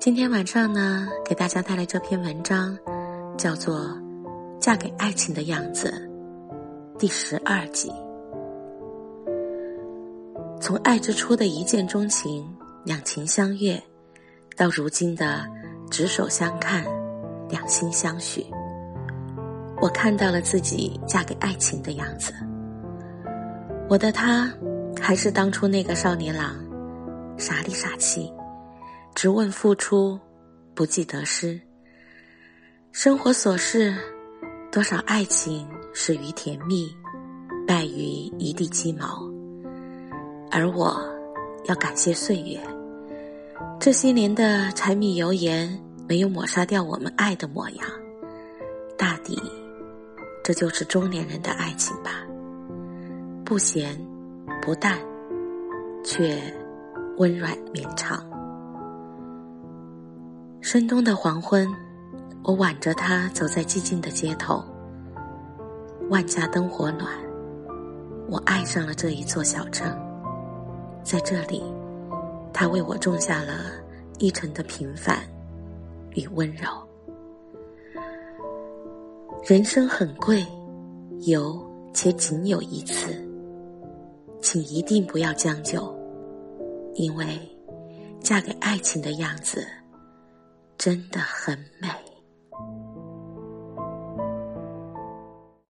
[0.00, 2.74] 今天晚上呢，给大家带来这篇文章，
[3.36, 3.80] 叫做
[4.58, 5.92] 《嫁给爱情的样子》
[6.98, 7.92] 第十二集。
[10.58, 12.50] 从爱之初的一见钟情、
[12.82, 13.78] 两情相悦，
[14.56, 15.46] 到如今的
[15.90, 16.82] 执手相看、
[17.50, 18.46] 两心相许，
[19.82, 22.32] 我看到了自己嫁给爱情的样子。
[23.86, 24.50] 我的他，
[24.98, 26.56] 还是当初那个少年郎，
[27.36, 28.32] 傻里傻气。
[29.20, 30.18] 只问付出，
[30.74, 31.60] 不计得失。
[32.90, 33.94] 生活琐事，
[34.72, 36.90] 多少爱情始于甜蜜，
[37.66, 39.30] 败于一地鸡毛。
[40.50, 40.98] 而我，
[41.66, 42.58] 要感谢岁月，
[43.78, 45.68] 这些年的柴米油盐
[46.08, 47.86] 没有抹杀掉我们爱的模样。
[48.96, 49.38] 大抵，
[50.42, 52.26] 这就是中年人的爱情吧。
[53.44, 54.02] 不咸，
[54.62, 54.98] 不淡，
[56.02, 56.40] 却
[57.18, 58.26] 温软绵长。
[60.62, 61.66] 深冬的黄昏，
[62.44, 64.62] 我挽着他走在寂静的街头。
[66.10, 67.08] 万家灯火暖，
[68.28, 69.90] 我爱上了这一座小城。
[71.02, 71.62] 在这里，
[72.52, 73.72] 他为我种下了
[74.18, 75.18] 一城的平凡
[76.10, 76.68] 与温柔。
[79.44, 80.46] 人生很贵，
[81.20, 81.58] 有
[81.94, 83.14] 且仅有一次，
[84.42, 85.92] 请一定不要将就，
[86.94, 87.26] 因为
[88.20, 89.66] 嫁给爱情的样子。
[90.80, 92.09] 真的很美。